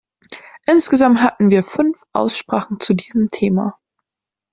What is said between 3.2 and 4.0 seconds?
Thema.